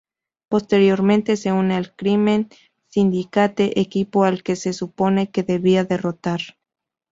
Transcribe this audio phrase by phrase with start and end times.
[0.49, 2.47] Posteriormente se une al Crime
[2.87, 6.41] Syndicate, equipo al que se supone que debía derrotar.